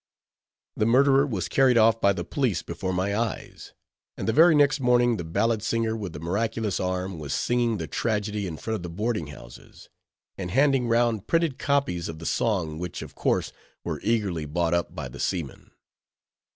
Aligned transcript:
The 0.75 0.87
murderer 0.87 1.27
was 1.27 1.47
carried 1.47 1.77
off 1.77 2.01
by 2.01 2.11
the 2.11 2.23
police 2.23 2.63
before 2.63 2.91
my 2.91 3.15
eyes, 3.15 3.71
and 4.17 4.27
the 4.27 4.33
very 4.33 4.55
next 4.55 4.79
morning 4.79 5.17
the 5.17 5.23
ballad 5.23 5.61
singer 5.61 5.95
with 5.95 6.13
the 6.13 6.19
miraculous 6.19 6.79
arm, 6.79 7.19
was 7.19 7.35
singing 7.35 7.77
the 7.77 7.85
tragedy 7.85 8.47
in 8.47 8.57
front 8.57 8.77
of 8.77 8.81
the 8.81 8.89
boarding 8.89 9.27
houses, 9.27 9.89
and 10.39 10.49
handing 10.49 10.87
round 10.87 11.27
printed 11.27 11.59
copies 11.59 12.09
of 12.09 12.17
the 12.17 12.25
song, 12.25 12.79
which, 12.79 13.03
of 13.03 13.13
course, 13.13 13.51
were 13.83 14.01
eagerly 14.01 14.47
bought 14.47 14.73
up 14.73 14.95
by 14.95 15.07
the 15.07 15.19
seamen. 15.19 15.69